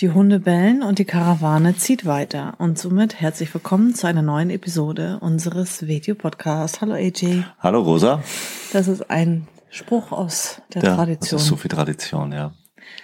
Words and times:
Die 0.00 0.10
Hunde 0.10 0.38
bellen 0.38 0.84
und 0.84 1.00
die 1.00 1.04
Karawane 1.04 1.74
zieht 1.74 2.06
weiter. 2.06 2.54
Und 2.58 2.78
somit 2.78 3.20
herzlich 3.20 3.52
willkommen 3.52 3.96
zu 3.96 4.06
einer 4.06 4.22
neuen 4.22 4.48
Episode 4.48 5.18
unseres 5.20 5.88
Video-Podcasts. 5.88 6.80
Hallo 6.80 6.92
AJ. 6.92 7.42
Hallo 7.58 7.80
Rosa. 7.80 8.22
Das 8.72 8.86
ist 8.86 9.10
ein 9.10 9.48
Spruch 9.70 10.12
aus 10.12 10.62
der 10.72 10.84
ja, 10.84 10.94
Tradition. 10.94 11.38
Das 11.38 11.42
ist 11.42 11.48
so 11.48 11.56
viel 11.56 11.68
Tradition, 11.68 12.30
ja. 12.30 12.52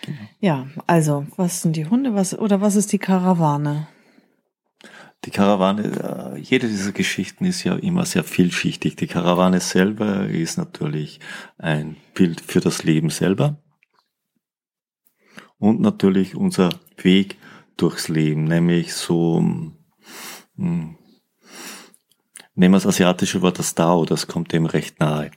Genau. 0.02 0.18
Ja, 0.38 0.66
also, 0.86 1.26
was 1.34 1.62
sind 1.62 1.74
die 1.74 1.86
Hunde, 1.86 2.14
was, 2.14 2.38
oder 2.38 2.60
was 2.60 2.76
ist 2.76 2.92
die 2.92 2.98
Karawane? 2.98 3.88
Die 5.24 5.30
Karawane, 5.32 6.34
äh, 6.36 6.38
jede 6.38 6.68
dieser 6.68 6.92
Geschichten 6.92 7.44
ist 7.44 7.64
ja 7.64 7.74
immer 7.74 8.04
sehr 8.04 8.22
vielschichtig. 8.22 8.94
Die 8.94 9.08
Karawane 9.08 9.58
selber 9.58 10.28
ist 10.28 10.58
natürlich 10.58 11.18
ein 11.58 11.96
Bild 12.14 12.40
für 12.40 12.60
das 12.60 12.84
Leben 12.84 13.10
selber 13.10 13.56
und 15.58 15.80
natürlich 15.80 16.36
unser 16.36 16.70
Weg 16.98 17.36
durchs 17.76 18.08
Leben, 18.08 18.44
nämlich 18.44 18.94
so, 18.94 19.38
hm, 20.56 20.96
nehmen 22.54 22.74
wir 22.74 22.78
das 22.78 22.86
asiatische 22.86 23.42
Wort 23.42 23.58
das 23.58 23.74
Dao, 23.74 24.04
das 24.04 24.26
kommt 24.26 24.52
dem 24.52 24.66
recht 24.66 25.00
nahe. 25.00 25.30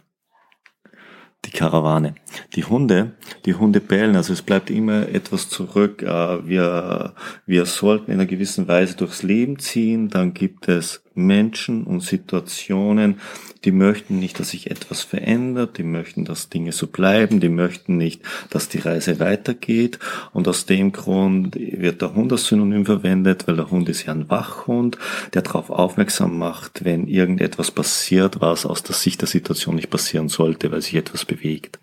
Die 1.46 1.52
Karawane. 1.52 2.16
Die 2.56 2.66
Hunde, 2.66 3.16
die 3.46 3.54
Hunde 3.54 3.80
bellen, 3.80 4.16
also 4.16 4.34
es 4.34 4.42
bleibt 4.42 4.70
immer 4.70 5.08
etwas 5.08 5.50
zurück. 5.50 6.02
Äh, 6.04 6.48
wir, 6.48 7.16
wir 7.46 7.66
sollten 7.66 8.12
in 8.12 8.20
einer 8.20 8.26
gewissen 8.26 8.68
Weise 8.68 8.98
durchs 8.98 9.24
Leben 9.24 9.58
ziehen, 9.58 10.10
dann 10.10 10.34
gibt 10.34 10.68
es 10.68 11.04
Menschen 11.18 11.84
und 11.84 12.02
Situationen, 12.02 13.20
die 13.66 13.72
möchten 13.72 14.20
nicht, 14.20 14.40
dass 14.40 14.50
sich 14.50 14.72
etwas 14.72 15.02
verändert, 15.02 15.78
die 15.78 15.84
möchten, 15.84 16.26
dass 16.26 16.50
Dinge 16.50 16.72
so 16.72 16.88
bleiben, 16.88 17.40
die 17.40 17.50
möchten 17.50 17.98
nicht, 17.98 18.22
dass 18.50 18.70
die 18.70 18.80
Reise 18.80 19.20
weitergeht. 19.20 20.00
Und 20.32 20.48
aus 20.48 20.66
dem 20.66 20.92
Grund 20.92 21.56
wird 21.56 22.02
der 22.02 22.14
Hund 22.14 22.32
als 22.32 22.48
Synonym 22.48 22.86
verwendet, 22.86 23.48
weil 23.48 23.56
der 23.56 23.72
Hund 23.72 23.90
ist 23.90 24.06
ja 24.06 24.14
ein 24.14 24.30
Wachhund, 24.30 24.98
der 25.34 25.42
darauf 25.42 25.70
aufmerksam 25.70 26.38
macht, 26.38 26.86
wenn 26.86 27.08
irgendetwas 27.08 27.72
passiert, 27.72 28.40
was 28.42 28.66
aus 28.66 28.84
der 28.84 28.96
Sicht 28.96 29.22
der 29.22 29.28
Situation 29.28 29.76
nicht 29.76 29.90
passieren 29.90 30.30
sollte, 30.30 30.72
weil 30.72 30.82
sich 30.82 30.96
etwas 30.96 31.26
bewegt. 31.26 31.80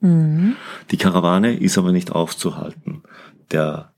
Mhm. 0.00 0.56
Die 0.90 0.96
Karawane 0.96 1.56
ist 1.56 1.78
aber 1.78 1.92
nicht 1.92 2.12
aufzuhalten. 2.12 3.02
Der 3.50 3.92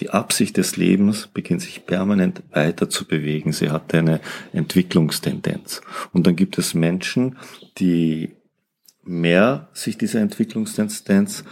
die 0.00 0.10
Absicht 0.10 0.56
des 0.56 0.76
Lebens 0.76 1.26
beginnt 1.26 1.60
sich 1.62 1.84
permanent 1.86 2.42
weiter 2.50 2.88
zu 2.88 3.06
bewegen. 3.06 3.52
Sie 3.52 3.70
hat 3.70 3.94
eine 3.94 4.20
Entwicklungstendenz. 4.52 5.82
Und 6.12 6.26
dann 6.26 6.36
gibt 6.36 6.58
es 6.58 6.74
Menschen, 6.74 7.36
die 7.78 8.30
mehr 9.02 9.68
sich 9.72 9.98
dieser 9.98 10.20
Entwicklungstendenz 10.20 11.44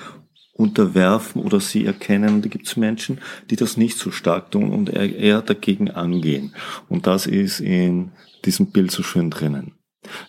unterwerfen 0.55 1.43
oder 1.43 1.61
sie 1.61 1.85
erkennen. 1.85 2.37
Und 2.37 2.45
da 2.45 2.49
gibt 2.49 2.67
es 2.67 2.77
Menschen, 2.77 3.21
die 3.51 3.57
das 3.57 3.77
nicht 3.77 3.97
so 3.99 4.11
stark 4.11 4.51
tun 4.51 4.73
und 4.73 4.91
eher 4.91 5.43
dagegen 5.43 5.91
angehen. 5.91 6.55
Und 6.89 7.07
das 7.07 7.27
ist 7.27 7.61
in 7.61 8.13
diesem 8.45 8.67
Bild 8.67 8.91
so 8.91 9.03
schön 9.03 9.31
drinnen. 9.31 9.78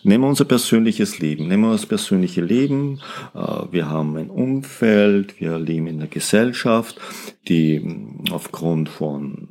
Nehmen 0.02 0.24
wir 0.24 0.28
unser 0.28 0.44
persönliches 0.44 1.18
Leben. 1.18 1.48
Nehmen 1.48 1.64
wir 1.64 1.72
das 1.72 1.86
persönliche 1.86 2.40
Leben. 2.40 3.00
Äh, 3.34 3.38
wir 3.70 3.88
haben 3.88 4.16
ein 4.16 4.30
Umfeld, 4.30 5.40
wir 5.40 5.58
leben 5.58 5.86
in 5.86 5.96
einer 5.96 6.08
Gesellschaft, 6.08 7.00
die 7.48 7.80
hm, 7.80 8.24
aufgrund 8.30 8.88
von 8.88 9.48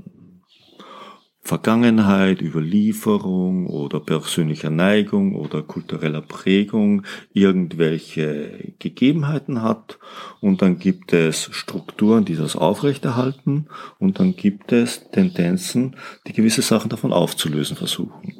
Vergangenheit, 1.49 2.43
Überlieferung 2.43 3.65
oder 3.65 3.99
persönlicher 3.99 4.69
Neigung 4.69 5.33
oder 5.33 5.63
kultureller 5.63 6.21
Prägung 6.21 7.01
irgendwelche 7.33 8.75
Gegebenheiten 8.77 9.63
hat 9.63 9.97
und 10.41 10.61
dann 10.61 10.77
gibt 10.77 11.11
es 11.11 11.49
Strukturen, 11.51 12.23
die 12.23 12.35
das 12.35 12.55
aufrechterhalten 12.55 13.67
und 13.97 14.19
dann 14.19 14.35
gibt 14.35 14.71
es 14.71 15.09
Tendenzen, 15.09 15.95
die 16.27 16.33
gewisse 16.33 16.61
Sachen 16.61 16.89
davon 16.89 17.13
aufzulösen 17.13 17.75
versuchen. 17.75 18.38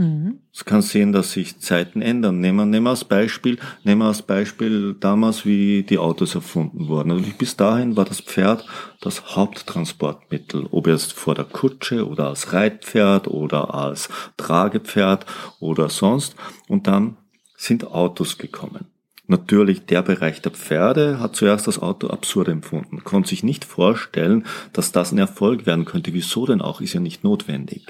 Mhm. 0.00 0.38
Es 0.50 0.64
kann 0.64 0.80
sehen, 0.80 1.12
dass 1.12 1.32
sich 1.32 1.58
Zeiten 1.58 2.00
ändern. 2.00 2.40
Nehmen 2.40 2.56
wir, 2.56 2.64
nehmen 2.64 2.86
wir 2.86 2.90
als 2.90 3.04
Beispiel, 3.04 3.58
nehmen 3.84 4.00
wir 4.00 4.06
als 4.06 4.22
Beispiel 4.22 4.96
damals, 4.98 5.44
wie 5.44 5.82
die 5.82 5.98
Autos 5.98 6.34
erfunden 6.34 6.88
wurden. 6.88 7.10
Also 7.10 7.26
bis 7.36 7.54
dahin 7.54 7.98
war 7.98 8.06
das 8.06 8.22
Pferd 8.22 8.64
das 9.02 9.36
Haupttransportmittel, 9.36 10.66
ob 10.70 10.86
jetzt 10.86 11.12
vor 11.12 11.34
der 11.34 11.44
Kutsche 11.44 12.08
oder 12.08 12.28
als 12.28 12.54
Reitpferd 12.54 13.28
oder 13.28 13.74
als 13.74 14.08
Tragepferd 14.38 15.26
oder 15.58 15.90
sonst. 15.90 16.34
Und 16.66 16.86
dann 16.86 17.18
sind 17.58 17.86
Autos 17.86 18.38
gekommen. 18.38 18.86
Natürlich, 19.26 19.84
der 19.84 20.00
Bereich 20.00 20.40
der 20.40 20.52
Pferde 20.52 21.20
hat 21.20 21.36
zuerst 21.36 21.66
das 21.66 21.78
Auto 21.78 22.08
absurd 22.08 22.48
empfunden, 22.48 23.04
konnte 23.04 23.28
sich 23.28 23.42
nicht 23.42 23.66
vorstellen, 23.66 24.46
dass 24.72 24.92
das 24.92 25.12
ein 25.12 25.18
Erfolg 25.18 25.66
werden 25.66 25.84
könnte. 25.84 26.14
Wieso 26.14 26.46
denn 26.46 26.62
auch? 26.62 26.80
Ist 26.80 26.94
ja 26.94 27.00
nicht 27.00 27.22
notwendig. 27.22 27.86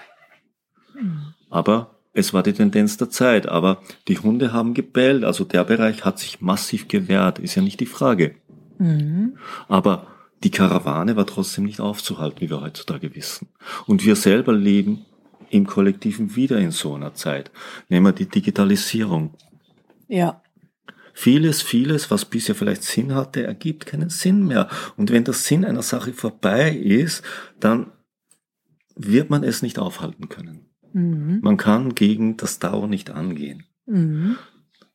Mhm. 0.92 1.34
Aber 1.50 1.99
es 2.12 2.34
war 2.34 2.42
die 2.42 2.52
Tendenz 2.52 2.96
der 2.96 3.10
Zeit. 3.10 3.48
Aber 3.48 3.82
die 4.08 4.18
Hunde 4.18 4.52
haben 4.52 4.74
gebellt. 4.74 5.24
Also 5.24 5.44
der 5.44 5.64
Bereich 5.64 6.04
hat 6.04 6.18
sich 6.18 6.40
massiv 6.40 6.88
gewehrt. 6.88 7.38
Ist 7.38 7.54
ja 7.54 7.62
nicht 7.62 7.80
die 7.80 7.86
Frage. 7.86 8.34
Mhm. 8.78 9.36
Aber 9.68 10.06
die 10.42 10.50
Karawane 10.50 11.16
war 11.16 11.26
trotzdem 11.26 11.64
nicht 11.64 11.80
aufzuhalten, 11.80 12.40
wie 12.40 12.50
wir 12.50 12.62
heutzutage 12.62 13.14
wissen. 13.14 13.48
Und 13.86 14.04
wir 14.04 14.16
selber 14.16 14.52
leben 14.52 15.04
im 15.50 15.66
Kollektiven 15.66 16.36
wieder 16.36 16.58
in 16.58 16.70
so 16.70 16.94
einer 16.94 17.14
Zeit. 17.14 17.50
Nehmen 17.88 18.06
wir 18.06 18.12
die 18.12 18.28
Digitalisierung. 18.28 19.34
Ja. 20.08 20.42
Vieles, 21.12 21.60
vieles, 21.60 22.10
was 22.10 22.24
bisher 22.24 22.54
vielleicht 22.54 22.84
Sinn 22.84 23.14
hatte, 23.14 23.42
ergibt 23.42 23.84
keinen 23.84 24.08
Sinn 24.08 24.46
mehr. 24.46 24.68
Und 24.96 25.10
wenn 25.10 25.24
der 25.24 25.34
Sinn 25.34 25.64
einer 25.64 25.82
Sache 25.82 26.12
vorbei 26.12 26.70
ist, 26.70 27.22
dann 27.58 27.92
wird 28.94 29.28
man 29.28 29.44
es 29.44 29.60
nicht 29.60 29.78
aufhalten 29.78 30.28
können. 30.28 30.69
Mhm. 30.92 31.40
Man 31.42 31.56
kann 31.56 31.94
gegen 31.94 32.36
das 32.36 32.58
Dauer 32.58 32.86
nicht 32.86 33.10
angehen. 33.10 33.64
Mhm. 33.86 34.36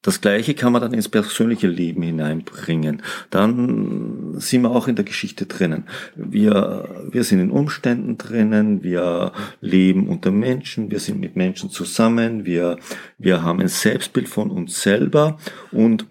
Das 0.06 0.22
Gleiche 0.22 0.54
kann 0.54 0.72
man 0.72 0.84
dann 0.84 0.94
ins 0.94 1.10
persönliche 1.10 1.68
Leben 1.68 2.04
hineinbringen. 2.04 3.02
Dann 3.32 4.36
sind 4.40 4.62
wir 4.62 4.70
auch 4.70 4.88
in 4.88 4.96
der 4.96 5.04
Geschichte 5.04 5.48
drinnen. 5.48 5.86
Wir, 6.16 7.08
wir 7.10 7.24
sind 7.24 7.40
in 7.40 7.50
Umständen 7.50 8.20
drinnen, 8.20 8.84
wir 8.84 9.32
leben 9.62 10.08
unter 10.08 10.30
Menschen, 10.30 10.92
wir 10.92 11.00
sind 11.00 11.20
mit 11.20 11.36
Menschen 11.36 11.72
zusammen, 11.72 12.46
wir, 12.46 12.78
wir 13.18 13.42
haben 13.42 13.60
ein 13.60 13.68
Selbstbild 13.68 14.30
von 14.30 14.52
uns 14.52 14.84
selber 14.84 15.40
und 15.72 16.06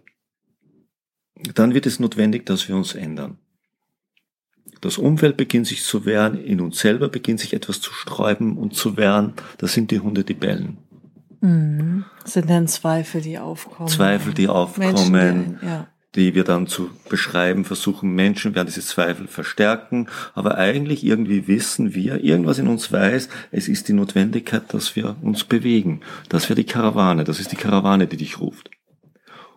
dann 1.54 1.72
wird 1.72 1.86
es 1.86 2.00
notwendig, 2.00 2.46
dass 2.46 2.68
wir 2.68 2.74
uns 2.74 2.96
ändern. 2.96 3.38
Das 4.84 4.98
Umfeld 4.98 5.38
beginnt 5.38 5.66
sich 5.66 5.82
zu 5.82 6.04
wehren, 6.04 6.38
in 6.38 6.60
uns 6.60 6.78
selber 6.78 7.08
beginnt 7.08 7.40
sich 7.40 7.54
etwas 7.54 7.80
zu 7.80 7.90
sträuben 7.94 8.58
und 8.58 8.74
zu 8.74 8.98
wehren. 8.98 9.32
Das 9.56 9.72
sind 9.72 9.90
die 9.90 10.00
Hunde, 10.00 10.24
die 10.24 10.34
bellen. 10.34 10.76
Mhm. 11.40 12.04
Das 12.22 12.34
sind 12.34 12.50
dann 12.50 12.68
Zweifel, 12.68 13.22
die 13.22 13.38
aufkommen. 13.38 13.88
Zweifel, 13.88 14.34
die 14.34 14.46
aufkommen, 14.46 15.10
Menschen, 15.10 15.58
ja. 15.62 15.86
die 16.14 16.34
wir 16.34 16.44
dann 16.44 16.66
zu 16.66 16.90
beschreiben 17.08 17.64
versuchen. 17.64 18.14
Menschen 18.14 18.54
werden 18.54 18.66
diese 18.66 18.82
Zweifel 18.82 19.26
verstärken, 19.26 20.08
aber 20.34 20.58
eigentlich 20.58 21.02
irgendwie 21.02 21.48
wissen 21.48 21.94
wir, 21.94 22.22
irgendwas 22.22 22.58
in 22.58 22.68
uns 22.68 22.92
weiß, 22.92 23.30
es 23.52 23.68
ist 23.68 23.88
die 23.88 23.94
Notwendigkeit, 23.94 24.64
dass 24.74 24.96
wir 24.96 25.16
uns 25.22 25.44
bewegen. 25.44 26.02
Das 26.28 26.50
wäre 26.50 26.56
die 26.56 26.66
Karawane, 26.66 27.24
das 27.24 27.40
ist 27.40 27.52
die 27.52 27.56
Karawane, 27.56 28.06
die 28.06 28.18
dich 28.18 28.38
ruft. 28.38 28.68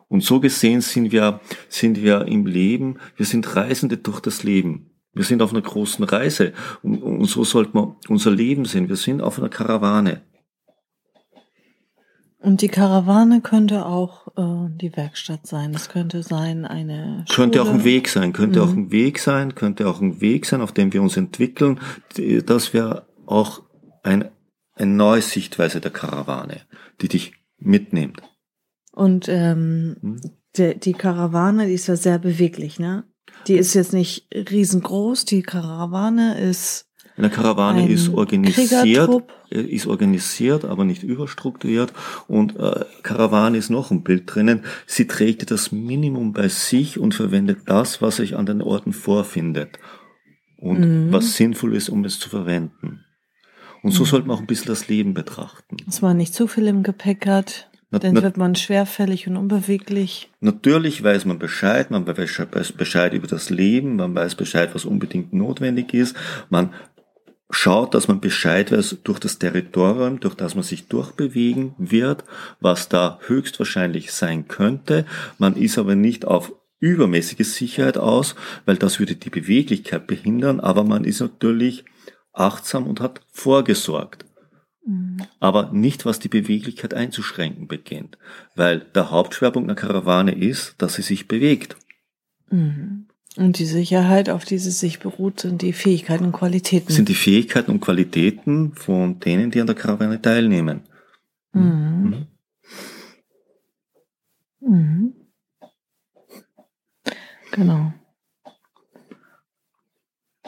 Und 0.07 0.23
so 0.23 0.39
gesehen 0.39 0.79
sind 0.79 1.11
wir, 1.11 1.41
sind 1.67 2.01
wir 2.01 2.29
im 2.29 2.45
Leben, 2.45 2.99
wir 3.17 3.25
sind 3.25 3.57
Reisende 3.57 3.97
durch 3.97 4.21
das 4.21 4.43
Leben. 4.43 4.91
Wir 5.17 5.25
sind 5.25 5.41
auf 5.41 5.51
einer 5.51 5.61
großen 5.61 6.05
Reise 6.05 6.53
und, 6.81 7.01
und 7.01 7.25
so 7.25 7.43
sollte 7.43 7.71
man 7.73 7.95
unser 8.07 8.31
Leben 8.31 8.65
sehen. 8.65 8.89
Wir 8.89 8.95
sind 8.95 9.21
auf 9.21 9.39
einer 9.39 9.49
Karawane. 9.49 10.21
Und 12.39 12.61
die 12.61 12.67
Karawane 12.67 13.41
könnte 13.41 13.85
auch 13.85 14.27
äh, 14.37 14.69
die 14.69 14.95
Werkstatt 14.95 15.47
sein. 15.47 15.73
Es 15.73 15.89
könnte 15.89 16.21
sein 16.23 16.65
eine 16.65 17.25
Schule. 17.27 17.35
Könnte 17.35 17.61
auch 17.61 17.69
ein 17.69 17.83
Weg 17.83 18.07
sein. 18.07 18.31
Könnte 18.31 18.59
mhm. 18.59 18.65
auch 18.65 18.73
ein 18.73 18.91
Weg 18.91 19.19
sein. 19.19 19.55
Könnte 19.55 19.89
auch 19.89 19.99
ein 19.99 20.21
Weg 20.21 20.45
sein, 20.45 20.61
auf 20.61 20.71
dem 20.71 20.93
wir 20.93 21.01
uns 21.01 21.17
entwickeln. 21.17 21.79
Das 22.45 22.73
wäre 22.73 23.07
auch 23.25 23.63
ein, 24.03 24.29
eine 24.75 24.91
neue 24.91 25.21
Sichtweise 25.21 25.81
der 25.81 25.91
Karawane, 25.91 26.61
die 27.01 27.07
dich 27.07 27.33
mitnimmt. 27.57 28.21
Und 28.93 29.27
ähm, 29.29 29.97
hm? 29.99 30.21
die, 30.55 30.79
die 30.79 30.93
Karawane, 30.93 31.67
die 31.67 31.73
ist 31.73 31.87
ja 31.87 31.95
sehr 31.95 32.19
beweglich, 32.19 32.79
ne? 32.79 33.03
Die 33.45 33.55
ist 33.55 33.73
jetzt 33.73 33.93
nicht 33.93 34.27
riesengroß, 34.33 35.25
die 35.25 35.43
Karawane 35.43 36.39
ist 36.39 36.85
Eine 37.15 37.29
Karawane 37.29 37.83
Ein 37.83 37.89
ist 37.89 38.09
organisiert, 38.09 39.09
äh, 39.49 39.61
ist 39.61 39.87
organisiert, 39.87 40.65
aber 40.65 40.83
nicht 40.85 41.03
überstrukturiert. 41.03 41.93
Und 42.27 42.55
äh, 42.57 42.85
Karawane 43.03 43.57
ist 43.57 43.69
noch 43.69 43.91
ein 43.91 44.03
Bild 44.03 44.23
drinnen. 44.25 44.63
Sie 44.85 45.07
trägt 45.07 45.49
das 45.49 45.71
Minimum 45.71 46.33
bei 46.33 46.47
sich 46.49 46.99
und 46.99 47.15
verwendet 47.15 47.59
das, 47.65 48.01
was 48.01 48.17
sich 48.17 48.35
an 48.35 48.45
den 48.45 48.61
Orten 48.61 48.93
vorfindet. 48.93 49.79
Und 50.59 50.79
Mhm. 50.79 51.13
was 51.13 51.35
sinnvoll 51.35 51.75
ist, 51.75 51.89
um 51.89 52.03
es 52.05 52.19
zu 52.19 52.29
verwenden. 52.29 53.03
Und 53.83 53.91
so 53.91 54.05
sollte 54.05 54.27
man 54.27 54.35
auch 54.37 54.41
ein 54.41 54.47
bisschen 54.47 54.67
das 54.67 54.87
Leben 54.87 55.13
betrachten. 55.13 55.77
Dass 55.85 56.01
man 56.01 56.17
nicht 56.17 56.33
zu 56.33 56.47
viel 56.47 56.67
im 56.67 56.81
Gepäck 56.83 57.27
hat, 57.27 57.69
Na- 57.89 57.99
dann 57.99 58.15
na- 58.15 58.23
wird 58.23 58.37
man 58.37 58.55
schwerfällig 58.55 59.27
und 59.27 59.37
unbeweglich. 59.37 60.29
Natürlich 60.41 61.03
weiß 61.03 61.25
man 61.25 61.39
Bescheid, 61.39 61.89
man 61.89 62.05
weiß 62.05 62.73
Bescheid 62.73 63.13
über 63.13 63.27
das 63.27 63.49
Leben, 63.49 63.95
man 63.95 64.13
weiß 64.13 64.35
Bescheid, 64.35 64.73
was 64.73 64.85
unbedingt 64.85 65.33
notwendig 65.33 65.93
ist, 65.93 66.15
man 66.49 66.73
schaut, 67.49 67.93
dass 67.93 68.09
man 68.09 68.19
Bescheid 68.19 68.71
weiß 68.73 68.97
durch 69.03 69.19
das 69.19 69.39
Territorium, 69.39 70.19
durch 70.19 70.35
das 70.35 70.55
man 70.55 70.65
sich 70.65 70.87
durchbewegen 70.89 71.75
wird, 71.77 72.25
was 72.59 72.89
da 72.89 73.19
höchstwahrscheinlich 73.25 74.11
sein 74.11 74.49
könnte. 74.49 75.05
Man 75.37 75.55
ist 75.55 75.77
aber 75.77 75.95
nicht 75.95 76.25
auf 76.25 76.51
übermäßige 76.79 77.47
Sicherheit 77.47 77.97
aus, 77.97 78.35
weil 78.65 78.75
das 78.75 78.99
würde 78.99 79.15
die 79.15 79.29
Beweglichkeit 79.29 80.07
behindern, 80.07 80.59
aber 80.59 80.83
man 80.83 81.05
ist 81.05 81.21
natürlich 81.21 81.85
achtsam 82.33 82.85
und 82.85 82.99
hat 82.99 83.21
vorgesorgt 83.31 84.25
aber 85.39 85.71
nicht 85.71 86.05
was 86.05 86.19
die 86.19 86.29
Beweglichkeit 86.29 86.93
einzuschränken 86.93 87.67
beginnt, 87.67 88.17
weil 88.55 88.79
der 88.79 89.11
Hauptschwerpunkt 89.11 89.69
einer 89.69 89.79
Karawane 89.79 90.33
ist, 90.33 90.75
dass 90.77 90.95
sie 90.95 91.01
sich 91.01 91.27
bewegt. 91.27 91.75
Mhm. 92.49 93.07
Und 93.35 93.59
die 93.59 93.65
Sicherheit, 93.65 94.29
auf 94.29 94.45
die 94.45 94.57
sie 94.57 94.71
sich 94.71 94.99
beruht, 94.99 95.41
sind 95.41 95.61
die 95.61 95.73
Fähigkeiten 95.73 96.25
und 96.25 96.31
Qualitäten. 96.31 96.91
sind 96.91 97.09
die 97.09 97.15
Fähigkeiten 97.15 97.71
und 97.71 97.81
Qualitäten 97.81 98.73
von 98.73 99.19
denen, 99.19 99.51
die 99.51 99.61
an 99.61 99.67
der 99.67 99.75
Karawane 99.75 100.21
teilnehmen. 100.21 100.81
mhm. 101.53 102.27
Mhm. 104.61 105.13
Genau. 107.51 107.93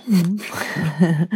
Mhm. 0.08 0.40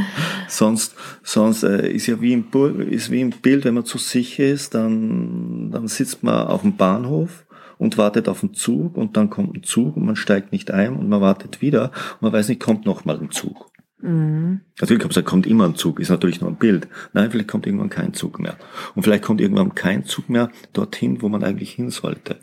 Sonst, 0.48 0.96
sonst 1.24 1.64
äh, 1.64 1.92
ist 1.92 2.08
ja 2.08 2.22
wie 2.22 2.34
im, 2.34 2.46
ist 2.90 3.10
wie 3.10 3.22
im 3.22 3.32
Bild, 3.32 3.66
wenn 3.66 3.74
man 3.74 3.86
zu 3.86 3.98
sicher 3.98 4.46
ist, 4.46 4.76
dann, 4.76 5.72
dann 5.72 5.88
sitzt 5.88 6.24
man 6.24 6.48
auf 6.48 6.62
dem 6.62 6.78
Bahnhof 6.78 7.46
und 7.78 7.98
wartet 7.98 8.30
auf 8.30 8.42
den 8.42 8.54
Zug 8.54 8.96
und 8.98 9.18
dann 9.18 9.30
kommt 9.30 9.56
ein 9.56 9.64
Zug 9.64 9.98
und 9.98 10.06
man 10.06 10.16
steigt 10.16 10.52
nicht 10.52 10.72
ein 10.72 10.96
und 10.96 11.10
man 11.10 11.22
wartet 11.22 11.62
wieder 11.62 11.92
und 12.14 12.22
man 12.22 12.34
weiß 12.34 12.50
nicht, 12.50 12.62
kommt 12.62 12.86
noch 12.86 13.06
mal 13.06 13.20
ein 13.20 13.32
Zug. 13.32 13.72
Mhm. 14.04 14.62
Man 14.80 15.12
sagen, 15.12 15.26
kommt 15.26 15.48
immer 15.48 15.66
ein 15.66 15.76
Zug, 15.76 16.00
ist 16.00 16.10
natürlich 16.10 16.42
nur 16.42 16.50
ein 16.50 16.58
Bild. 16.58 16.88
Nein, 17.14 17.32
vielleicht 17.32 17.48
kommt 17.48 17.66
irgendwann 17.66 17.90
kein 17.90 18.14
Zug 18.14 18.40
mehr. 18.40 18.58
Und 18.96 19.04
vielleicht 19.04 19.24
kommt 19.24 19.40
irgendwann 19.40 19.76
kein 19.76 20.04
Zug 20.04 20.30
mehr 20.30 20.50
dorthin, 20.74 21.22
wo 21.22 21.30
man 21.30 21.44
eigentlich 21.44 21.72
hin 21.72 21.90
sollte. 21.90 22.38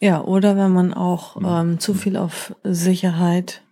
Ja, 0.00 0.22
oder 0.22 0.56
wenn 0.56 0.72
man 0.72 0.94
auch 0.94 1.36
ähm, 1.42 1.78
zu 1.78 1.92
viel 1.92 2.16
auf 2.16 2.54
Sicherheit 2.62 3.62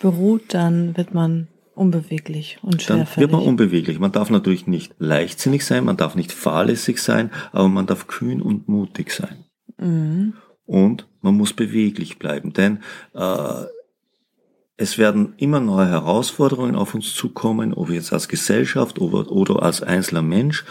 beruht, 0.00 0.54
dann 0.54 0.96
wird 0.96 1.14
man 1.14 1.46
unbeweglich 1.74 2.58
und 2.62 2.88
Dann 2.90 2.98
schwerfällig. 2.98 3.16
wird 3.30 3.32
man 3.32 3.48
unbeweglich. 3.48 3.98
Man 3.98 4.12
darf 4.12 4.28
natürlich 4.28 4.66
nicht 4.66 4.94
leichtsinnig 4.98 5.64
sein, 5.64 5.84
man 5.84 5.96
darf 5.96 6.14
nicht 6.16 6.32
fahrlässig 6.32 7.00
sein, 7.00 7.30
aber 7.52 7.68
man 7.68 7.86
darf 7.86 8.06
kühn 8.06 8.42
und 8.42 8.68
mutig 8.68 9.12
sein. 9.12 9.44
mhm. 9.78 10.34
Und 10.66 11.08
man 11.20 11.36
muss 11.36 11.52
beweglich 11.52 12.20
bleiben, 12.20 12.52
denn 12.52 12.78
äh, 13.14 13.64
es 14.76 14.98
werden 14.98 15.34
immer 15.36 15.58
neue 15.58 15.88
Herausforderungen 15.88 16.76
auf 16.76 16.94
uns 16.94 17.12
zukommen, 17.12 17.74
ob 17.74 17.90
jetzt 17.90 18.12
als 18.12 18.28
Gesellschaft 18.28 19.00
oder, 19.00 19.30
oder 19.32 19.62
als 19.64 19.82
einzelner 19.82 20.22
Mensch. 20.22 20.64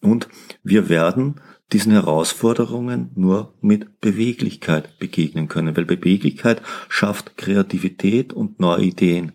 Und 0.00 0.28
wir 0.64 0.88
werden 0.88 1.36
diesen 1.72 1.92
Herausforderungen 1.92 3.10
nur 3.14 3.54
mit 3.60 4.00
Beweglichkeit 4.00 4.98
begegnen 4.98 5.48
können, 5.48 5.76
weil 5.76 5.84
Beweglichkeit 5.84 6.62
schafft 6.88 7.36
Kreativität 7.36 8.32
und 8.32 8.60
neue 8.60 8.84
Ideen 8.84 9.32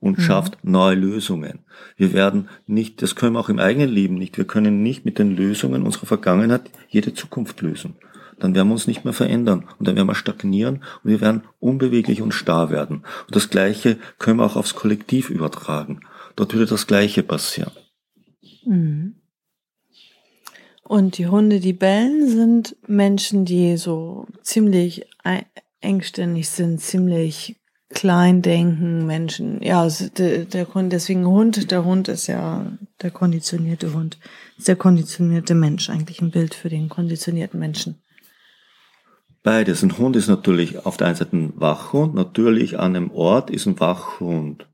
und 0.00 0.18
Mhm. 0.18 0.22
schafft 0.22 0.58
neue 0.62 0.94
Lösungen. 0.94 1.60
Wir 1.96 2.12
werden 2.12 2.48
nicht, 2.66 3.02
das 3.02 3.14
können 3.14 3.32
wir 3.32 3.40
auch 3.40 3.48
im 3.48 3.58
eigenen 3.58 3.90
Leben 3.90 4.14
nicht, 4.14 4.36
wir 4.36 4.46
können 4.46 4.82
nicht 4.82 5.04
mit 5.04 5.18
den 5.18 5.34
Lösungen 5.34 5.82
unserer 5.82 6.06
Vergangenheit 6.06 6.70
jede 6.88 7.14
Zukunft 7.14 7.60
lösen. 7.62 7.96
Dann 8.38 8.54
werden 8.54 8.68
wir 8.68 8.74
uns 8.74 8.86
nicht 8.86 9.04
mehr 9.04 9.14
verändern 9.14 9.64
und 9.78 9.88
dann 9.88 9.96
werden 9.96 10.06
wir 10.06 10.14
stagnieren 10.14 10.84
und 11.02 11.10
wir 11.10 11.20
werden 11.20 11.42
unbeweglich 11.58 12.22
und 12.22 12.32
starr 12.32 12.70
werden. 12.70 12.98
Und 13.26 13.34
das 13.34 13.50
Gleiche 13.50 13.98
können 14.18 14.38
wir 14.38 14.44
auch 14.46 14.54
aufs 14.54 14.76
Kollektiv 14.76 15.30
übertragen. 15.30 16.02
Dort 16.36 16.52
würde 16.54 16.66
das 16.66 16.86
Gleiche 16.86 17.24
passieren. 17.24 17.72
Mhm. 18.64 19.17
Und 20.88 21.18
die 21.18 21.26
Hunde, 21.26 21.60
die 21.60 21.74
bellen, 21.74 22.26
sind 22.30 22.74
Menschen, 22.86 23.44
die 23.44 23.76
so 23.76 24.26
ziemlich 24.42 25.04
engständig 25.82 26.48
sind, 26.48 26.80
ziemlich 26.80 27.56
klein 27.90 28.40
denken, 28.40 29.06
Menschen. 29.06 29.62
Ja, 29.62 29.84
es- 29.84 30.10
der, 30.14 30.64
Grund, 30.64 30.94
deswegen 30.94 31.26
Hund, 31.26 31.70
der 31.70 31.84
Hund 31.84 32.08
ist 32.08 32.26
ja 32.26 32.72
der 33.02 33.10
konditionierte 33.10 33.92
Hund, 33.92 34.18
ist 34.56 34.66
der 34.68 34.76
konditionierte 34.76 35.54
Mensch, 35.54 35.90
eigentlich 35.90 36.22
ein 36.22 36.30
Bild 36.30 36.54
für 36.54 36.70
den 36.70 36.88
konditionierten 36.88 37.60
Menschen. 37.60 38.02
Beides. 39.42 39.82
Ein 39.82 39.98
Hund 39.98 40.16
ist 40.16 40.28
natürlich 40.28 40.86
auf 40.86 40.96
der 40.96 41.08
einen 41.08 41.16
Seite 41.16 41.36
ein 41.36 41.52
Wachhund. 41.60 42.14
Natürlich 42.14 42.78
an 42.78 42.96
einem 42.96 43.10
Ort 43.10 43.50
ist 43.50 43.66
ein 43.66 43.78
Wachhund 43.78 44.66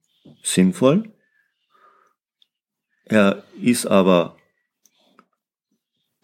sinnvoll. 0.45 1.13
Er 3.05 3.43
ist 3.61 3.87
aber 3.87 4.37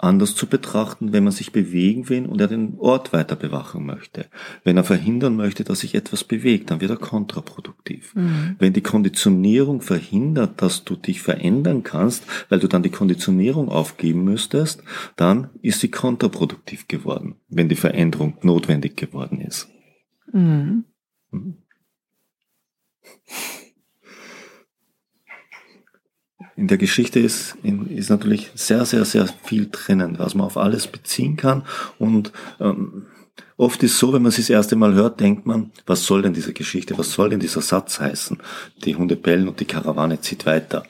anders 0.02 0.34
zu 0.34 0.46
betrachten, 0.46 1.12
wenn 1.12 1.24
man 1.24 1.32
sich 1.32 1.52
bewegen 1.52 2.08
will 2.08 2.26
und 2.26 2.40
er 2.40 2.48
den 2.48 2.78
Ort 2.78 3.12
weiter 3.12 3.36
bewachen 3.36 3.84
möchte. 3.84 4.26
Wenn 4.64 4.76
er 4.76 4.84
verhindern 4.84 5.36
möchte, 5.36 5.64
dass 5.64 5.80
sich 5.80 5.94
etwas 5.94 6.24
bewegt, 6.24 6.70
dann 6.70 6.80
wird 6.80 6.90
er 6.90 6.96
kontraproduktiv. 6.96 8.14
Wenn 8.58 8.72
die 8.72 8.80
Konditionierung 8.80 9.80
verhindert, 9.80 10.62
dass 10.62 10.84
du 10.84 10.96
dich 10.96 11.20
verändern 11.22 11.82
kannst, 11.82 12.24
weil 12.48 12.60
du 12.60 12.68
dann 12.68 12.82
die 12.82 12.90
Konditionierung 12.90 13.68
aufgeben 13.68 14.24
müsstest, 14.24 14.82
dann 15.16 15.50
ist 15.62 15.80
sie 15.80 15.90
kontraproduktiv 15.90 16.88
geworden, 16.88 17.36
wenn 17.48 17.68
die 17.68 17.76
Veränderung 17.76 18.38
notwendig 18.42 18.96
geworden 18.96 19.40
ist. 19.40 19.68
Mhm. 20.32 20.84
In 26.60 26.68
der 26.68 26.76
Geschichte 26.76 27.20
ist, 27.20 27.56
ist 27.88 28.10
natürlich 28.10 28.50
sehr, 28.54 28.84
sehr, 28.84 29.06
sehr 29.06 29.26
viel 29.44 29.70
drinnen, 29.72 30.18
was 30.18 30.34
man 30.34 30.44
auf 30.44 30.58
alles 30.58 30.88
beziehen 30.88 31.38
kann. 31.38 31.64
Und 31.98 32.32
ähm, 32.60 33.06
oft 33.56 33.82
ist 33.82 33.98
so, 33.98 34.12
wenn 34.12 34.20
man 34.20 34.28
es 34.28 34.36
das 34.36 34.50
erste 34.50 34.76
Mal 34.76 34.92
hört, 34.92 35.20
denkt 35.20 35.46
man, 35.46 35.72
was 35.86 36.04
soll 36.04 36.20
denn 36.20 36.34
diese 36.34 36.52
Geschichte, 36.52 36.98
was 36.98 37.12
soll 37.12 37.30
denn 37.30 37.40
dieser 37.40 37.62
Satz 37.62 37.98
heißen? 37.98 38.36
Die 38.84 38.94
Hunde 38.94 39.16
bellen 39.16 39.48
und 39.48 39.58
die 39.58 39.64
Karawane 39.64 40.20
zieht 40.20 40.44
weiter. 40.44 40.82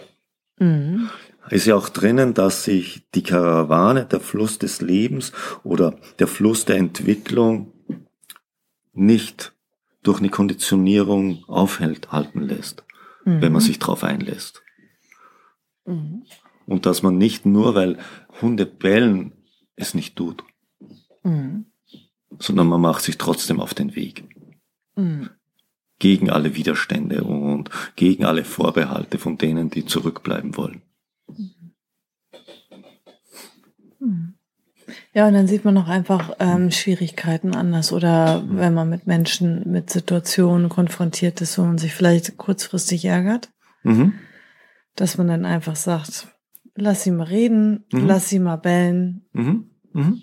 Mhm. 0.59 1.09
ist 1.51 1.67
ja 1.67 1.77
auch 1.77 1.89
drinnen, 1.89 2.35
dass 2.35 2.65
sich 2.65 3.05
die 3.15 3.23
Karawane, 3.23 4.07
der 4.07 4.19
Fluss 4.19 4.59
des 4.59 4.81
Lebens 4.81 5.31
oder 5.63 5.95
der 6.19 6.27
Fluss 6.27 6.65
der 6.65 6.79
Entwicklung 6.79 7.71
nicht 8.93 9.53
durch 10.03 10.19
eine 10.19 10.31
Konditionierung 10.31 11.45
aufhält, 11.47 12.11
halten 12.11 12.43
lässt, 12.43 12.83
wenn 13.25 13.53
man 13.53 13.61
sich 13.61 13.79
darauf 13.79 14.03
einlässt. 14.03 14.63
Mhm. 15.91 16.23
Und 16.67 16.87
dass 16.87 17.03
man 17.03 17.19
nicht 17.19 17.47
nur, 17.47 17.75
weil 17.75 17.99
Hunde 18.41 18.65
bellen, 18.67 19.33
es 19.77 19.95
nicht 19.95 20.17
tut, 20.17 20.45
Mhm. 21.25 21.67
sondern 22.39 22.69
man 22.69 22.81
macht 22.81 23.03
sich 23.03 23.19
trotzdem 23.19 23.61
auf 23.61 23.75
den 23.75 23.95
Weg. 23.95 24.25
Mhm. 24.97 25.31
Gegen 25.99 26.31
alle 26.31 26.55
Widerstände 26.55 27.25
und 27.25 27.71
gegen 27.97 28.25
alle 28.25 28.45
Vorbehalte 28.45 29.19
von 29.19 29.37
denen, 29.37 29.69
die 29.69 29.85
zurückbleiben 29.85 30.57
wollen. 30.57 30.83
Ja, 35.13 35.27
und 35.29 35.35
dann 35.35 35.47
sieht 35.47 35.65
man 35.65 35.77
auch 35.77 35.89
einfach 35.89 36.37
ähm, 36.41 36.71
Schwierigkeiten 36.71 37.55
anders 37.55 37.93
oder 37.93 38.43
wenn 38.49 38.75
man 38.75 38.89
mit 38.89 39.07
Menschen, 39.07 39.71
mit 39.71 39.91
Situationen 39.91 40.69
konfrontiert 40.69 41.41
ist, 41.41 41.59
wo 41.59 41.63
man 41.63 41.79
sich 41.79 41.95
vielleicht 41.95 42.37
kurzfristig 42.37 43.05
ärgert, 43.05 43.51
Mhm. 43.83 44.13
Dass 44.97 45.19
man 45.19 45.29
dann 45.29 45.45
einfach 45.45 45.77
sagt, 45.77 46.29
lass 46.75 47.05
sie 47.05 47.11
mal 47.11 47.25
reden, 47.27 47.85
Mhm. 47.93 48.07
lass 48.07 48.29
sie 48.29 48.39
mal 48.39 48.57
bellen. 48.57 49.27
Mhm. 49.33 49.71
Mhm. 49.93 50.23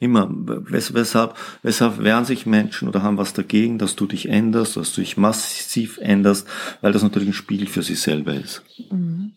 Immer. 0.00 0.28
Wes 0.30 0.94
weshalb, 0.94 1.34
weshalb 1.62 1.98
wehren 1.98 2.24
sich 2.24 2.46
Menschen 2.46 2.88
oder 2.88 3.02
haben 3.02 3.18
was 3.18 3.32
dagegen, 3.32 3.78
dass 3.78 3.96
du 3.96 4.06
dich 4.06 4.28
änderst, 4.28 4.76
dass 4.76 4.92
du 4.92 5.00
dich 5.00 5.16
massiv 5.16 5.98
änderst, 5.98 6.46
weil 6.80 6.92
das 6.92 7.02
natürlich 7.02 7.30
ein 7.30 7.34
Spiegel 7.34 7.66
für 7.66 7.82
sie 7.82 7.96
selber 7.96 8.34
ist. 8.34 8.62
Mhm. 8.90 9.32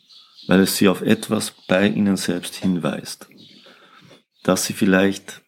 Weil 0.47 0.59
es 0.61 0.77
sie 0.77 0.87
auf 0.87 1.01
etwas 1.01 1.53
bei 1.67 1.87
ihnen 1.87 2.15
selbst 2.17 2.55
hinweist. 2.55 3.27
Dass 4.43 4.65
sie 4.65 4.73
vielleicht 4.73 5.41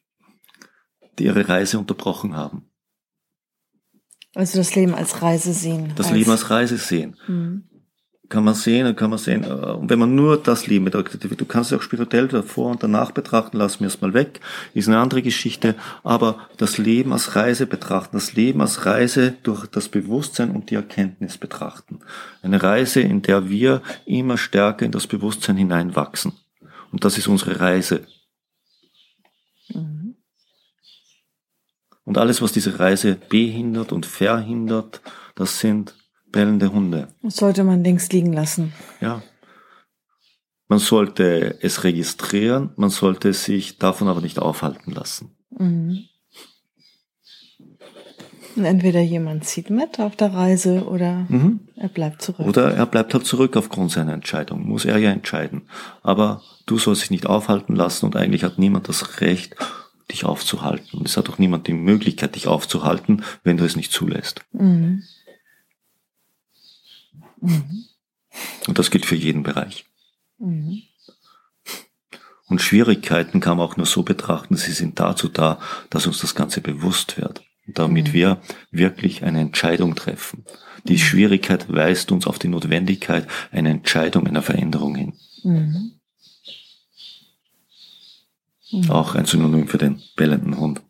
ihre 1.20 1.48
Reise 1.48 1.78
unterbrochen 1.78 2.36
haben. 2.36 2.66
Also 4.34 4.58
das 4.58 4.74
Leben 4.74 4.96
als 4.96 5.22
Reise 5.22 5.54
sehen. 5.54 5.94
Das 5.96 6.08
als 6.08 6.16
Leben 6.16 6.32
als 6.32 6.50
Reise 6.50 6.78
sehen. 6.78 7.16
Mhm. 7.28 7.66
Kann 8.30 8.46
man 8.46 8.56
sehen, 8.56 8.96
kann 8.96 9.10
man 9.10 9.20
sehen. 9.20 9.44
Äh, 9.44 9.48
und 9.48 9.90
wenn 9.90 10.00
man 10.00 10.16
nur 10.16 10.38
das 10.38 10.68
Leben 10.68 10.86
betrachtet, 10.86 11.40
du 11.40 11.46
kannst 11.46 11.72
es 11.72 11.78
auch 11.78 11.82
spirituell 11.82 12.28
davor 12.28 12.72
und 12.72 12.82
danach 12.82 13.12
betrachten, 13.12 13.58
lass 13.58 13.80
mir 13.80 13.88
erstmal 13.88 14.14
weg, 14.14 14.40
ist 14.74 14.88
eine 14.88 15.00
andere 15.00 15.22
Geschichte. 15.22 15.76
Aber 16.04 16.40
das 16.58 16.78
Leben 16.78 17.12
als 17.12 17.36
Reise 17.36 17.68
betrachten, 17.68 18.16
das 18.16 18.34
Leben 18.34 18.62
als 18.62 18.86
Reise 18.86 19.34
durch 19.44 19.68
das 19.68 19.90
Bewusstsein 19.90 20.52
und 20.52 20.70
die 20.70 20.76
Erkenntnis 20.76 21.38
betrachten. 21.38 22.00
Eine 22.42 22.64
Reise, 22.64 23.02
in 23.02 23.22
der 23.22 23.50
wir 23.50 23.82
immer 24.06 24.38
stärker 24.38 24.86
in 24.86 24.92
das 24.92 25.08
Bewusstsein 25.08 25.58
hineinwachsen. 25.58 26.34
Und 26.92 27.04
das 27.04 27.18
ist 27.18 27.28
unsere 27.28 27.60
Reise. 27.60 28.06
Mhm. 29.70 30.16
Und 32.06 32.18
alles, 32.18 32.42
was 32.42 32.52
diese 32.52 32.80
Reise 32.80 33.18
behindert 33.30 33.92
und 33.92 34.06
verhindert, 34.06 35.02
das 35.36 35.60
sind 35.60 35.96
bellende 36.34 36.74
Hunde. 36.74 37.08
Das 37.22 37.38
sollte 37.38 37.64
man 37.64 37.86
links 37.86 38.12
liegen 38.12 38.34
lassen. 38.34 38.74
Ja. 39.00 39.24
Man 40.68 40.80
sollte 40.80 41.60
es 41.62 41.86
registrieren, 41.86 42.72
man 42.76 42.90
sollte 42.90 43.32
sich 43.32 43.78
davon 43.78 44.10
aber 44.10 44.20
nicht 44.20 44.40
aufhalten 44.40 44.92
lassen. 44.92 45.32
Mhm. 45.58 46.06
Und 48.56 48.66
entweder 48.66 49.02
jemand 49.02 49.46
zieht 49.46 49.70
mit 49.70 50.00
auf 50.00 50.16
der 50.16 50.34
Reise 50.34 50.86
oder 50.86 51.26
mhm. 51.28 51.62
er 51.76 51.90
bleibt 51.90 52.22
zurück. 52.22 52.46
Oder 52.46 52.74
er 52.74 52.86
bleibt 52.86 53.14
halt 53.14 53.26
zurück 53.26 53.56
aufgrund 53.58 53.92
seiner 53.92 54.14
Entscheidung. 54.14 54.68
Muss 54.68 54.86
er 54.86 54.98
ja 54.98 55.12
entscheiden. 55.12 55.64
Aber 56.04 56.42
du 56.66 56.78
sollst 56.78 57.04
dich 57.04 57.12
nicht 57.12 57.26
aufhalten 57.26 57.76
lassen 57.76 58.06
und 58.06 58.16
eigentlich 58.16 58.44
hat 58.44 58.60
niemand 58.60 58.90
das 58.90 59.22
Recht, 59.22 59.56
dich 60.12 60.26
aufzuhalten. 60.26 61.00
Und 61.00 61.08
es 61.08 61.18
hat 61.18 61.30
auch 61.30 61.40
niemand 61.40 61.68
die 61.68 61.74
Möglichkeit, 61.74 62.36
dich 62.36 62.48
aufzuhalten, 62.48 63.24
wenn 63.44 63.58
du 63.58 63.66
es 63.66 63.76
nicht 63.76 63.92
zulässt. 63.92 64.42
Mhm. 64.52 65.04
Mhm. 67.44 67.86
Und 68.68 68.80
das 68.80 68.92
gilt 68.92 69.06
für 69.06 69.16
jeden 69.16 69.44
Bereich. 69.44 69.86
Mhm. 70.38 70.84
Und 72.48 72.62
Schwierigkeiten 72.62 73.40
kann 73.40 73.58
man 73.58 73.68
auch 73.68 73.78
nur 73.78 73.86
so 73.86 74.04
betrachten, 74.04 74.56
sie 74.56 74.72
sind 74.72 75.00
dazu 75.00 75.28
da, 75.28 75.60
dass 75.90 76.08
uns 76.08 76.20
das 76.20 76.36
Ganze 76.36 76.62
bewusst 76.62 77.18
wird. 77.18 77.44
Damit 77.66 78.10
mhm. 78.10 78.14
wir 78.14 78.42
wirklich 78.72 79.24
eine 79.24 79.40
Entscheidung 79.40 79.96
treffen. 79.96 80.46
Die 80.84 80.94
mhm. 80.94 80.98
Schwierigkeit 81.00 81.72
weist 81.72 82.12
uns 82.12 82.28
auf 82.28 82.40
die 82.40 82.50
Notwendigkeit 82.50 83.28
einer 83.52 83.70
Entscheidung, 83.70 84.28
einer 84.28 84.42
Veränderung 84.42 84.96
hin. 84.96 85.14
Mhm. 85.44 85.94
Mhm. 88.72 88.92
Auch 88.92 89.16
ein 89.16 89.26
Synonym 89.26 89.68
für 89.68 89.78
den 89.78 90.02
bellenden 90.16 90.58
Hund. 90.58 90.82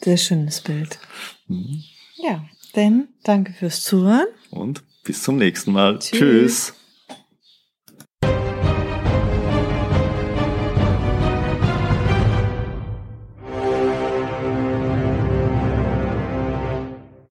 Sehr 0.00 0.16
schönes 0.16 0.60
Bild. 0.60 0.98
Ja. 2.16 2.48
Denn 2.76 3.08
danke 3.22 3.52
fürs 3.52 3.82
Zuhören. 3.82 4.26
Und 4.50 4.82
bis 5.04 5.22
zum 5.22 5.36
nächsten 5.36 5.72
Mal. 5.72 5.98
Tschüss. 5.98 6.18
Tschüss. 6.18 6.74